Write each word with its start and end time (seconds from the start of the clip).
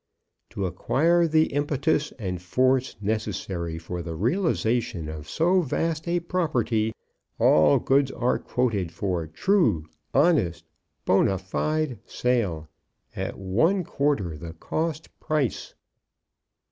To 0.49 0.65
acquire 0.65 1.27
the 1.27 1.53
impetus 1.53 2.11
and 2.17 2.41
force 2.41 2.95
necessary 3.01 3.77
for 3.77 4.01
the 4.01 4.15
realization 4.15 5.07
of 5.07 5.29
so 5.29 5.61
vast 5.61 6.07
a 6.07 6.19
property, 6.21 6.95
all 7.37 7.77
goods 7.77 8.09
are 8.09 8.39
quoted 8.39 8.91
for 8.91 9.27
TRUE, 9.27 9.85
HONEST, 10.15 10.65
BONA 11.05 11.37
FIDE 11.37 11.99
SALE 12.07 12.67
at 13.15 13.37
One 13.37 13.83
Quarter 13.83 14.39
the 14.39 14.53
Cost 14.53 15.09
Price. 15.19 15.75